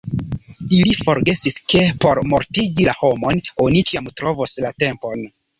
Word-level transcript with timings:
Ili 0.77 0.93
forgesis, 1.01 1.57
ke 1.73 1.83
por 2.05 2.21
mortigi 2.33 2.89
la 2.89 2.97
homon 3.03 3.45
oni 3.67 3.87
ĉiam 3.91 4.11
trovos 4.23 4.57
la 4.67 4.77
tempon. 4.85 5.33